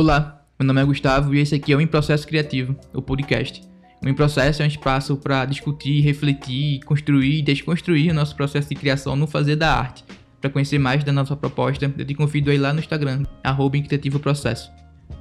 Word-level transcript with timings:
Olá, 0.00 0.44
meu 0.56 0.64
nome 0.64 0.80
é 0.80 0.84
Gustavo 0.84 1.34
e 1.34 1.40
esse 1.40 1.56
aqui 1.56 1.72
é 1.72 1.76
o 1.76 1.80
Em 1.80 1.86
Processo 1.88 2.24
Criativo, 2.24 2.76
o 2.94 3.02
podcast. 3.02 3.64
O 4.00 4.08
Em 4.08 4.14
Processo 4.14 4.62
é 4.62 4.64
um 4.64 4.68
espaço 4.68 5.16
para 5.16 5.44
discutir, 5.44 6.02
refletir, 6.02 6.78
construir 6.84 7.40
e 7.40 7.42
desconstruir 7.42 8.12
o 8.12 8.14
nosso 8.14 8.36
processo 8.36 8.68
de 8.68 8.76
criação 8.76 9.16
no 9.16 9.26
fazer 9.26 9.56
da 9.56 9.74
arte. 9.74 10.04
Para 10.40 10.50
conhecer 10.50 10.78
mais 10.78 11.02
da 11.02 11.12
nossa 11.12 11.34
proposta, 11.34 11.92
eu 11.98 12.04
te 12.04 12.14
convido 12.14 12.48
aí 12.48 12.58
lá 12.58 12.72
no 12.72 12.78
Instagram, 12.78 13.24
arroba 13.42 13.76
Processo. 14.22 14.70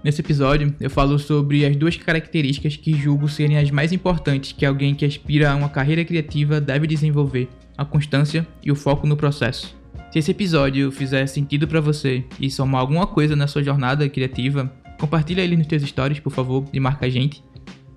Nesse 0.04 0.22
episódio, 0.22 0.72
eu 0.80 0.92
falo 0.92 1.18
sobre 1.18 1.66
as 1.66 1.76
duas 1.76 1.98
características 1.98 2.76
que 2.76 2.94
julgo 2.94 3.28
serem 3.28 3.58
as 3.58 3.72
mais 3.72 3.92
importantes 3.92 4.52
que 4.52 4.64
alguém 4.64 4.94
que 4.94 5.06
aspira 5.06 5.50
a 5.50 5.56
uma 5.56 5.70
carreira 5.70 6.06
criativa 6.06 6.62
deve 6.62 6.86
desenvolver: 6.86 7.50
a 7.76 7.84
constância 7.84 8.48
e 8.64 8.72
o 8.72 8.76
foco 8.76 9.08
no 9.08 9.18
processo. 9.18 9.76
Se 10.12 10.20
esse 10.20 10.32
episódio 10.32 10.92
fizer 10.92 11.28
sentido 11.28 11.68
para 11.68 11.82
você 11.82 12.24
e 12.40 12.50
somar 12.50 12.82
alguma 12.82 13.06
coisa 13.06 13.36
na 13.36 13.46
sua 13.46 13.62
jornada 13.62 14.08
criativa, 14.08 14.72
compartilha 15.00 15.42
ele 15.42 15.58
nos 15.58 15.68
teus 15.68 15.84
stories, 15.84 16.20
por 16.20 16.32
favor, 16.32 16.66
e 16.72 16.80
marca 16.80 17.06
a 17.06 17.10
gente. 17.10 17.44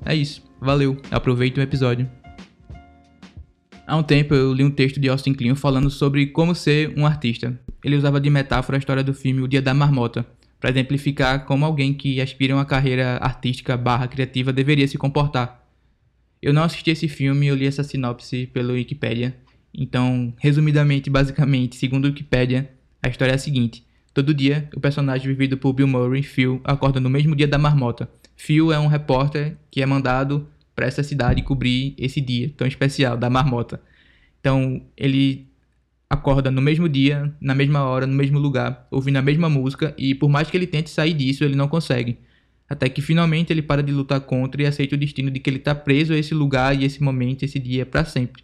É 0.05 0.15
isso. 0.15 0.43
Valeu. 0.61 1.01
Aproveita 1.11 1.61
o 1.61 1.62
episódio. 1.62 2.11
Há 3.87 3.97
um 3.97 4.02
tempo 4.02 4.35
eu 4.35 4.52
li 4.52 4.62
um 4.62 4.71
texto 4.71 5.01
de 5.01 5.09
Austin 5.09 5.35
Kleon 5.35 5.55
falando 5.55 5.91
sobre 5.91 6.27
como 6.27 6.55
ser 6.55 6.93
um 6.97 7.07
artista. 7.07 7.59
Ele 7.85 7.97
usava 7.97 8.21
de 8.21 8.29
metáfora 8.29 8.77
a 8.77 8.80
história 8.80 9.02
do 9.02 9.15
filme 9.15 9.41
O 9.41 9.49
Dia 9.49 9.63
da 9.63 9.73
Marmota, 9.73 10.27
para 10.61 10.71
exemplificar 10.71 11.45
como 11.45 11.65
alguém 11.65 11.95
que 11.95 12.21
aspira 12.21 12.55
a 12.55 12.57
uma 12.59 12.65
carreira 12.65 13.19
artística 13.19 13.77
barra 13.77 14.07
criativa 14.07 14.52
deveria 14.52 14.87
se 14.87 14.99
comportar. 14.99 15.66
Eu 16.43 16.52
não 16.52 16.63
assisti 16.63 16.91
esse 16.91 17.09
filme, 17.09 17.47
eu 17.47 17.55
li 17.55 17.66
essa 17.66 17.83
sinopse 17.83 18.47
pelo 18.47 18.74
Wikipedia. 18.74 19.37
Então, 19.73 20.33
resumidamente, 20.38 21.09
basicamente, 21.09 21.77
segundo 21.77 22.05
o 22.05 22.09
Wikipedia, 22.09 22.70
a 23.02 23.09
história 23.09 23.33
é 23.33 23.34
a 23.34 23.38
seguinte. 23.38 23.84
Todo 24.12 24.34
dia, 24.34 24.69
o 24.74 24.80
personagem 24.80 25.29
vivido 25.29 25.56
por 25.56 25.73
Bill 25.73 25.87
Murray, 25.87 26.23
Phil, 26.23 26.60
acorda 26.65 26.98
no 26.98 27.09
mesmo 27.09 27.37
dia 27.37 27.46
da 27.46 27.59
marmota. 27.59 28.10
Phil 28.37 28.73
é 28.73 28.79
um 28.79 28.88
repórter 28.88 29.57
que 29.71 29.80
é 29.80 29.87
mandado 29.87 30.49
para 30.74 30.87
essa 30.87 31.02
cidade 31.02 31.43
cobrir 31.43 31.95
esse 31.96 32.21
dia 32.21 32.52
tão 32.57 32.66
especial 32.66 33.16
da 33.16 33.30
marmota. 33.30 33.80
Então, 34.40 34.82
ele 34.96 35.46
acorda 36.09 36.51
no 36.51 36.60
mesmo 36.60 36.88
dia, 36.88 37.32
na 37.40 37.55
mesma 37.55 37.84
hora, 37.84 38.07
no 38.07 38.15
mesmo 38.15 38.38
lugar, 38.38 38.88
ouvindo 38.90 39.18
a 39.18 39.23
mesma 39.23 39.49
música 39.49 39.95
e 39.96 40.15
por 40.15 40.29
mais 40.29 40.51
que 40.51 40.57
ele 40.57 40.66
tente 40.66 40.90
sair 40.90 41.15
disso, 41.15 41.45
ele 41.45 41.55
não 41.55 41.68
consegue. 41.68 42.18
Até 42.68 42.88
que 42.88 43.01
finalmente 43.01 43.52
ele 43.52 43.62
para 43.62 43.82
de 43.82 43.93
lutar 43.93 44.21
contra 44.21 44.62
e 44.62 44.66
aceita 44.66 44.96
o 44.96 44.99
destino 44.99 45.30
de 45.30 45.38
que 45.38 45.49
ele 45.49 45.59
está 45.59 45.74
preso 45.74 46.12
a 46.12 46.16
esse 46.16 46.34
lugar 46.34 46.77
e 46.77 46.84
esse 46.84 47.02
momento, 47.02 47.45
esse 47.45 47.59
dia 47.59 47.87
para 47.87 48.05
sempre. 48.05 48.43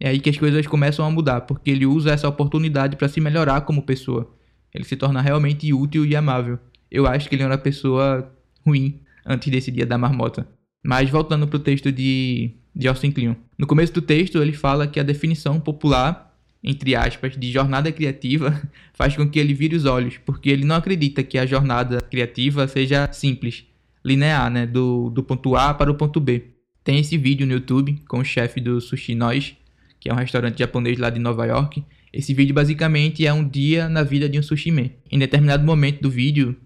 É 0.00 0.08
aí 0.08 0.18
que 0.18 0.30
as 0.30 0.38
coisas 0.38 0.66
começam 0.66 1.04
a 1.04 1.10
mudar, 1.10 1.42
porque 1.42 1.70
ele 1.70 1.84
usa 1.84 2.10
essa 2.10 2.26
oportunidade 2.26 2.96
para 2.96 3.06
se 3.06 3.20
melhorar 3.20 3.60
como 3.60 3.82
pessoa. 3.82 4.34
Ele 4.74 4.84
se 4.84 4.96
torna 4.96 5.20
realmente 5.20 5.70
útil 5.74 6.06
e 6.06 6.16
amável. 6.16 6.58
Eu 6.90 7.06
acho 7.06 7.28
que 7.28 7.34
ele 7.34 7.42
era 7.42 7.52
uma 7.52 7.58
pessoa 7.58 8.32
ruim 8.64 8.98
antes 9.26 9.50
desse 9.50 9.70
dia 9.70 9.84
da 9.84 9.98
marmota. 9.98 10.48
Mas 10.82 11.10
voltando 11.10 11.46
para 11.46 11.56
o 11.56 11.60
texto 11.60 11.92
de, 11.92 12.52
de 12.74 12.88
Austin 12.88 13.10
Kleon. 13.10 13.34
No 13.58 13.66
começo 13.66 13.92
do 13.92 14.00
texto, 14.00 14.40
ele 14.40 14.54
fala 14.54 14.86
que 14.86 14.98
a 14.98 15.02
definição 15.02 15.60
popular, 15.60 16.34
entre 16.64 16.94
aspas, 16.94 17.36
de 17.36 17.50
jornada 17.52 17.92
criativa 17.92 18.60
faz 18.94 19.14
com 19.14 19.28
que 19.28 19.38
ele 19.38 19.52
vire 19.52 19.76
os 19.76 19.84
olhos, 19.84 20.16
porque 20.24 20.48
ele 20.48 20.64
não 20.64 20.76
acredita 20.76 21.22
que 21.22 21.36
a 21.36 21.44
jornada 21.44 22.00
criativa 22.00 22.66
seja 22.66 23.12
simples, 23.12 23.66
linear, 24.02 24.50
né? 24.50 24.66
Do, 24.66 25.10
do 25.10 25.22
ponto 25.22 25.54
A 25.56 25.74
para 25.74 25.90
o 25.90 25.94
ponto 25.94 26.18
B. 26.18 26.44
Tem 26.82 26.98
esse 26.98 27.18
vídeo 27.18 27.46
no 27.46 27.52
YouTube 27.52 28.02
com 28.08 28.20
o 28.20 28.24
chefe 28.24 28.60
do 28.60 28.80
Sushi 28.80 29.14
Nós, 29.14 29.54
que 30.00 30.08
é 30.08 30.12
um 30.12 30.16
restaurante 30.16 30.58
japonês 30.58 30.98
lá 30.98 31.10
de 31.10 31.20
Nova 31.20 31.44
York. 31.46 31.84
Esse 32.12 32.34
vídeo 32.34 32.54
basicamente 32.54 33.24
é 33.24 33.32
um 33.32 33.46
dia 33.46 33.88
na 33.88 34.02
vida 34.02 34.28
de 34.28 34.38
um 34.38 34.42
sushi 34.42 34.72
man. 34.72 34.90
Em 35.10 35.18
determinado 35.18 35.64
momento 35.64 36.00
do 36.00 36.10
vídeo, 36.10 36.56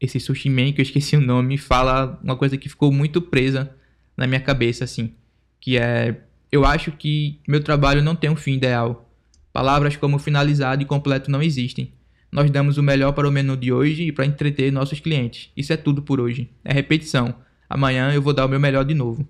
esse 0.00 0.18
sushi 0.18 0.50
man, 0.50 0.72
que 0.72 0.80
eu 0.80 0.82
esqueci 0.82 1.16
o 1.16 1.20
nome, 1.20 1.56
fala 1.56 2.20
uma 2.22 2.36
coisa 2.36 2.56
que 2.56 2.68
ficou 2.68 2.92
muito 2.92 3.22
presa 3.22 3.74
na 4.16 4.26
minha 4.26 4.40
cabeça, 4.40 4.84
assim. 4.84 5.14
Que 5.60 5.78
é, 5.78 6.20
eu 6.50 6.64
acho 6.64 6.92
que 6.92 7.38
meu 7.46 7.62
trabalho 7.62 8.02
não 8.02 8.16
tem 8.16 8.28
um 8.28 8.36
fim 8.36 8.54
ideal. 8.54 9.08
Palavras 9.52 9.96
como 9.96 10.18
finalizado 10.18 10.82
e 10.82 10.84
completo 10.84 11.30
não 11.30 11.42
existem. 11.42 11.92
Nós 12.30 12.50
damos 12.50 12.78
o 12.78 12.82
melhor 12.82 13.12
para 13.12 13.28
o 13.28 13.32
menu 13.32 13.56
de 13.56 13.72
hoje 13.72 14.04
e 14.04 14.12
para 14.12 14.26
entreter 14.26 14.72
nossos 14.72 15.00
clientes. 15.00 15.50
Isso 15.56 15.72
é 15.72 15.76
tudo 15.76 16.02
por 16.02 16.20
hoje. 16.20 16.50
É 16.64 16.72
repetição. 16.72 17.34
Amanhã 17.68 18.12
eu 18.12 18.22
vou 18.22 18.32
dar 18.32 18.46
o 18.46 18.48
meu 18.48 18.60
melhor 18.60 18.84
de 18.84 18.94
novo. 18.94 19.28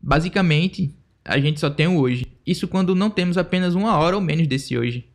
Basicamente, 0.00 0.94
a 1.26 1.38
gente 1.38 1.60
só 1.60 1.68
tem 1.68 1.86
o 1.86 1.98
hoje. 1.98 2.26
Isso 2.46 2.68
quando 2.68 2.94
não 2.94 3.10
temos 3.10 3.36
apenas 3.36 3.74
uma 3.74 3.96
hora 3.96 4.16
ou 4.16 4.22
menos 4.22 4.46
desse 4.46 4.78
hoje. 4.78 5.06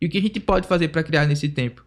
E 0.00 0.06
o 0.06 0.08
que 0.08 0.18
a 0.18 0.22
gente 0.22 0.40
pode 0.40 0.66
fazer 0.66 0.88
para 0.88 1.02
criar 1.02 1.26
nesse 1.26 1.48
tempo? 1.48 1.84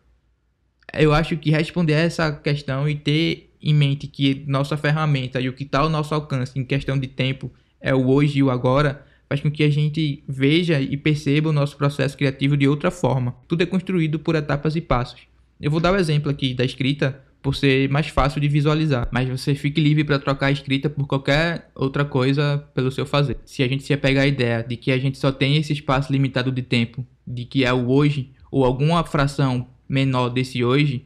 eu 0.94 1.14
acho 1.14 1.36
que 1.38 1.50
responder 1.50 1.96
a 1.96 2.00
essa 2.00 2.32
questão 2.32 2.88
e 2.88 2.96
ter 2.96 3.52
em 3.62 3.74
mente 3.74 4.08
que 4.08 4.44
nossa 4.48 4.78
ferramenta 4.78 5.40
e 5.42 5.50
o 5.50 5.54
que 5.54 5.64
está 5.64 5.80
ao 5.80 5.90
nosso 5.90 6.14
alcance 6.14 6.58
em 6.60 6.64
questão 6.64 6.98
de 6.98 7.08
tempo 7.08 7.52
é 7.80 7.94
o 7.94 8.08
hoje 8.08 8.40
e 8.40 8.44
o 8.44 8.52
agora, 8.52 9.06
faz 9.28 9.42
com 9.42 9.50
que 9.50 9.64
a 9.64 9.70
gente 9.70 10.24
veja 10.28 10.80
e 10.80 10.96
perceba 10.96 11.50
o 11.50 11.54
nosso 11.54 11.76
processo 11.78 12.18
criativo 12.18 12.56
de 12.56 12.68
outra 12.68 12.92
forma. 12.92 13.36
Tudo 13.48 13.64
é 13.64 13.66
construído 13.66 14.20
por 14.20 14.36
etapas 14.36 14.76
e 14.76 14.82
passos. 14.82 15.22
Eu 15.60 15.72
vou 15.72 15.80
dar 15.80 15.92
o 15.92 15.96
um 15.96 16.00
exemplo 16.00 16.30
aqui 16.30 16.54
da 16.54 16.64
escrita 16.64 17.22
por 17.44 17.54
ser 17.54 17.90
mais 17.90 18.08
fácil 18.08 18.40
de 18.40 18.48
visualizar, 18.48 19.10
mas 19.12 19.28
você 19.28 19.54
fique 19.54 19.82
livre 19.82 20.06
para 20.06 20.18
trocar 20.18 20.48
a 20.48 20.52
escrita 20.52 20.90
por 20.90 21.06
qualquer 21.06 21.70
outra 21.76 22.06
coisa 22.06 22.66
pelo 22.74 22.90
seu 22.90 23.06
fazer. 23.06 23.38
Se 23.44 23.62
a 23.62 23.68
gente 23.68 23.84
se 23.84 23.94
apega 23.94 24.22
à 24.22 24.26
ideia 24.26 24.64
de 24.64 24.78
que 24.78 24.92
a 24.92 24.98
gente 24.98 25.18
só 25.18 25.30
tem 25.30 25.58
esse 25.58 25.74
espaço 25.74 26.12
limitado 26.12 26.52
de 26.54 26.62
tempo, 26.62 27.06
de 27.28 27.44
que 27.44 27.66
é 27.66 27.74
o 27.74 27.90
hoje 27.90 28.32
ou 28.50 28.64
alguma 28.64 29.04
fração 29.04 29.68
menor 29.88 30.30
desse 30.30 30.64
hoje, 30.64 31.06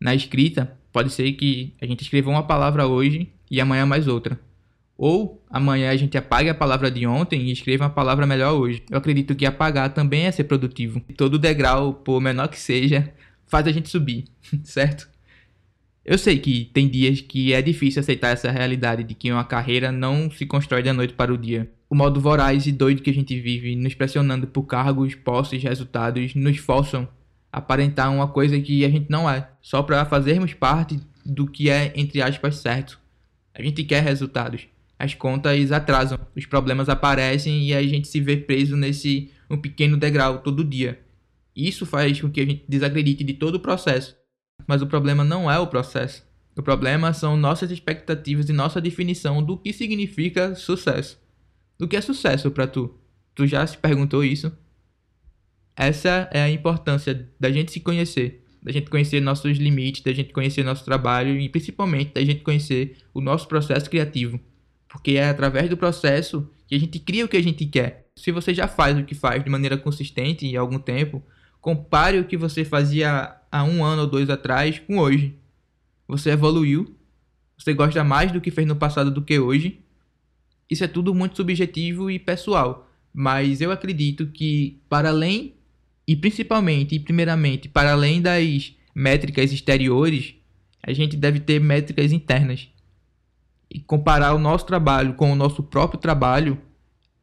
na 0.00 0.14
escrita, 0.14 0.72
pode 0.90 1.12
ser 1.12 1.30
que 1.32 1.74
a 1.80 1.84
gente 1.84 2.00
escreva 2.00 2.30
uma 2.30 2.42
palavra 2.42 2.86
hoje 2.86 3.30
e 3.50 3.60
amanhã 3.60 3.84
mais 3.84 4.08
outra. 4.08 4.40
Ou 4.96 5.44
amanhã 5.50 5.90
a 5.90 5.96
gente 5.96 6.16
apague 6.16 6.48
a 6.48 6.54
palavra 6.54 6.90
de 6.90 7.06
ontem 7.06 7.42
e 7.42 7.52
escreva 7.52 7.84
uma 7.84 7.90
palavra 7.90 8.26
melhor 8.26 8.54
hoje. 8.54 8.82
Eu 8.90 8.96
acredito 8.96 9.34
que 9.34 9.44
apagar 9.44 9.92
também 9.92 10.24
é 10.24 10.32
ser 10.32 10.44
produtivo. 10.44 11.02
Todo 11.18 11.38
degrau, 11.38 11.92
por 11.92 12.18
menor 12.18 12.48
que 12.48 12.58
seja, 12.58 13.12
faz 13.46 13.66
a 13.66 13.72
gente 13.72 13.90
subir, 13.90 14.24
certo? 14.64 15.15
Eu 16.08 16.16
sei 16.16 16.38
que 16.38 16.70
tem 16.72 16.88
dias 16.88 17.20
que 17.20 17.52
é 17.52 17.60
difícil 17.60 17.98
aceitar 17.98 18.28
essa 18.28 18.48
realidade 18.48 19.02
de 19.02 19.12
que 19.12 19.32
uma 19.32 19.42
carreira 19.42 19.90
não 19.90 20.30
se 20.30 20.46
constrói 20.46 20.80
da 20.80 20.92
noite 20.92 21.14
para 21.14 21.34
o 21.34 21.36
dia. 21.36 21.68
O 21.90 21.96
modo 21.96 22.20
voraz 22.20 22.64
e 22.64 22.70
doido 22.70 23.02
que 23.02 23.10
a 23.10 23.12
gente 23.12 23.38
vive, 23.40 23.74
nos 23.74 23.92
pressionando 23.92 24.46
por 24.46 24.62
cargos, 24.62 25.16
posses, 25.16 25.60
resultados, 25.60 26.32
nos 26.36 26.58
forçam 26.58 27.08
aparentar 27.52 28.14
uma 28.14 28.28
coisa 28.28 28.60
que 28.60 28.84
a 28.84 28.88
gente 28.88 29.10
não 29.10 29.28
é, 29.28 29.50
só 29.60 29.82
para 29.82 30.04
fazermos 30.04 30.54
parte 30.54 30.96
do 31.24 31.44
que 31.44 31.68
é, 31.68 31.92
entre 31.96 32.22
aspas, 32.22 32.54
certo. 32.58 33.00
A 33.52 33.60
gente 33.60 33.82
quer 33.82 34.04
resultados. 34.04 34.68
As 34.96 35.12
contas 35.12 35.72
atrasam, 35.72 36.20
os 36.36 36.46
problemas 36.46 36.88
aparecem 36.88 37.64
e 37.64 37.74
a 37.74 37.82
gente 37.82 38.06
se 38.06 38.20
vê 38.20 38.36
preso 38.36 38.76
nesse 38.76 39.32
um 39.50 39.56
pequeno 39.56 39.96
degrau 39.96 40.38
todo 40.38 40.62
dia. 40.62 41.00
Isso 41.54 41.84
faz 41.84 42.20
com 42.20 42.30
que 42.30 42.40
a 42.40 42.46
gente 42.46 42.64
desacredite 42.68 43.24
de 43.24 43.34
todo 43.34 43.56
o 43.56 43.60
processo. 43.60 44.14
Mas 44.66 44.82
o 44.82 44.86
problema 44.86 45.24
não 45.24 45.50
é 45.50 45.58
o 45.58 45.66
processo. 45.66 46.24
O 46.56 46.62
problema 46.62 47.12
são 47.12 47.36
nossas 47.36 47.70
expectativas 47.70 48.48
e 48.48 48.52
nossa 48.52 48.80
definição 48.80 49.42
do 49.42 49.58
que 49.58 49.72
significa 49.72 50.54
sucesso. 50.54 51.18
Do 51.78 51.86
que 51.86 51.96
é 51.96 52.00
sucesso 52.00 52.50
para 52.50 52.66
tu? 52.66 52.98
Tu 53.34 53.46
já 53.46 53.66
se 53.66 53.76
perguntou 53.76 54.24
isso? 54.24 54.50
essa 55.76 56.28
é 56.32 56.40
a 56.40 56.50
importância 56.50 57.28
da 57.38 57.52
gente 57.52 57.70
se 57.70 57.80
conhecer, 57.80 58.42
da 58.62 58.72
gente 58.72 58.88
conhecer 58.88 59.20
nossos 59.20 59.58
limites, 59.58 60.02
da 60.02 60.12
gente 60.12 60.32
conhecer 60.32 60.64
nosso 60.64 60.84
trabalho 60.84 61.38
e 61.38 61.48
principalmente 61.48 62.14
da 62.14 62.24
gente 62.24 62.40
conhecer 62.40 62.96
o 63.12 63.20
nosso 63.20 63.46
processo 63.46 63.90
criativo. 63.90 64.40
Porque 64.88 65.12
é 65.12 65.28
através 65.28 65.68
do 65.68 65.76
processo 65.76 66.50
que 66.66 66.74
a 66.74 66.80
gente 66.80 66.98
cria 66.98 67.26
o 67.26 67.28
que 67.28 67.36
a 67.36 67.42
gente 67.42 67.66
quer. 67.66 68.06
Se 68.16 68.32
você 68.32 68.54
já 68.54 68.66
faz 68.66 68.98
o 68.98 69.04
que 69.04 69.14
faz 69.14 69.44
de 69.44 69.50
maneira 69.50 69.76
consistente 69.76 70.46
em 70.46 70.56
algum 70.56 70.78
tempo, 70.78 71.22
compare 71.60 72.18
o 72.18 72.24
que 72.24 72.36
você 72.36 72.64
fazia 72.64 73.36
há 73.50 73.64
um 73.64 73.84
ano 73.84 74.02
ou 74.02 74.08
dois 74.08 74.30
atrás 74.30 74.78
com 74.78 74.98
hoje. 74.98 75.34
Você 76.08 76.30
evoluiu, 76.30 76.96
você 77.58 77.74
gosta 77.74 78.04
mais 78.04 78.30
do 78.30 78.40
que 78.40 78.50
fez 78.50 78.66
no 78.66 78.76
passado 78.76 79.10
do 79.10 79.22
que 79.22 79.38
hoje. 79.38 79.80
Isso 80.70 80.84
é 80.84 80.88
tudo 80.88 81.14
muito 81.14 81.36
subjetivo 81.36 82.10
e 82.10 82.18
pessoal, 82.18 82.88
mas 83.12 83.60
eu 83.60 83.70
acredito 83.70 84.26
que, 84.26 84.80
para 84.88 85.08
além 85.08 85.54
e 86.06 86.14
principalmente 86.14 86.94
e 86.94 87.00
primeiramente, 87.00 87.68
para 87.68 87.92
além 87.92 88.20
das 88.20 88.74
métricas 88.94 89.52
exteriores, 89.52 90.34
a 90.82 90.92
gente 90.92 91.16
deve 91.16 91.40
ter 91.40 91.60
métricas 91.60 92.12
internas. 92.12 92.68
E 93.68 93.80
comparar 93.80 94.32
o 94.34 94.38
nosso 94.38 94.64
trabalho 94.64 95.14
com 95.14 95.32
o 95.32 95.36
nosso 95.36 95.62
próprio 95.62 96.00
trabalho 96.00 96.60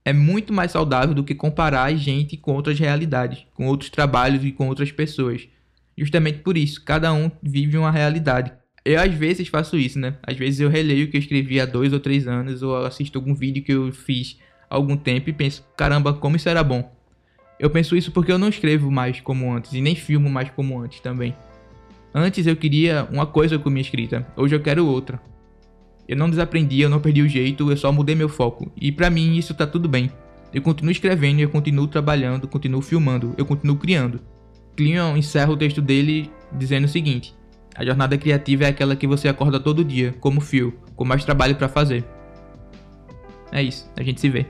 é 0.06 0.12
muito 0.12 0.52
mais 0.52 0.72
saudável 0.72 1.16
do 1.16 1.24
que 1.24 1.34
comparar 1.34 1.84
a 1.84 1.96
gente 1.96 2.36
com 2.36 2.54
outras 2.54 2.78
realidades, 2.78 3.46
com 3.54 3.68
outros 3.68 3.90
trabalhos 3.90 4.44
e 4.44 4.52
com 4.52 4.68
outras 4.68 4.92
pessoas. 4.92 5.48
Justamente 5.98 6.40
por 6.40 6.58
isso, 6.58 6.84
cada 6.84 7.14
um 7.14 7.32
vive 7.42 7.78
uma 7.78 7.92
realidade. 7.92 8.52
Eu 8.84 9.00
às 9.00 9.14
vezes 9.14 9.48
faço 9.48 9.78
isso, 9.78 9.98
né? 9.98 10.16
Às 10.24 10.36
vezes 10.36 10.60
eu 10.60 10.70
releio 10.70 11.06
o 11.06 11.10
que 11.10 11.16
eu 11.16 11.22
escrevi 11.22 11.60
há 11.60 11.66
dois 11.66 11.94
ou 11.94 12.00
três 12.00 12.28
anos, 12.28 12.62
ou 12.62 12.76
assisto 12.86 13.18
algum 13.18 13.34
vídeo 13.34 13.64
que 13.64 13.72
eu 13.72 13.94
fiz 13.94 14.38
há 14.70 14.76
algum 14.76 14.98
tempo 14.98 15.30
e 15.30 15.34
penso, 15.34 15.64
caramba, 15.78 16.14
como 16.14 16.36
isso 16.36 16.50
era 16.50 16.64
bom. 16.64 16.94
Eu 17.58 17.70
penso 17.70 17.96
isso 17.96 18.12
porque 18.12 18.32
eu 18.32 18.38
não 18.38 18.50
escrevo 18.50 18.92
mais 18.92 19.22
como 19.22 19.54
antes 19.54 19.72
e 19.72 19.80
nem 19.80 19.96
filmo 19.96 20.30
mais 20.30 20.50
como 20.50 20.78
antes 20.82 21.00
também. 21.00 21.34
Antes 22.14 22.46
eu 22.46 22.58
queria 22.58 23.08
uma 23.10 23.26
coisa 23.26 23.58
com 23.58 23.70
minha 23.70 23.82
escrita, 23.82 24.28
hoje 24.36 24.54
eu 24.54 24.60
quero 24.60 24.86
outra. 24.86 25.22
Eu 26.08 26.18
não 26.18 26.30
desaprendi, 26.30 26.82
eu 26.82 26.90
não 26.90 27.00
perdi 27.00 27.22
o 27.22 27.30
jeito, 27.30 27.70
eu 27.70 27.78
só 27.78 27.92
mudei 27.92 28.16
meu 28.16 28.30
foco. 28.30 28.72
E 28.76 28.92
para 28.92 29.10
mim 29.10 29.38
isso 29.38 29.54
tá 29.54 29.66
tudo 29.66 29.88
bem. 29.88 30.12
Eu 30.54 30.62
continuo 30.62 30.92
escrevendo, 30.92 31.40
eu 31.40 31.50
continuo 31.50 31.88
trabalhando, 31.88 32.48
continuo 32.48 32.82
filmando, 32.82 33.34
eu 33.38 33.46
continuo 33.46 33.78
criando. 33.78 34.20
Cleon 34.76 35.18
encerra 35.18 35.52
o 35.52 35.58
texto 35.58 35.82
dele 35.82 36.30
dizendo 36.52 36.86
o 36.86 36.90
seguinte: 36.90 37.34
A 37.76 37.86
jornada 37.86 38.18
criativa 38.18 38.66
é 38.66 38.68
aquela 38.68 38.96
que 38.96 39.08
você 39.08 39.28
acorda 39.28 39.60
todo 39.60 39.84
dia, 39.84 40.14
como 40.20 40.42
fio, 40.42 40.78
com 40.96 41.06
mais 41.06 41.26
trabalho 41.26 41.56
para 41.56 41.70
fazer. 41.70 42.04
É 43.52 43.62
isso, 43.62 43.90
a 43.96 44.04
gente 44.04 44.20
se 44.20 44.30
vê. 44.30 44.46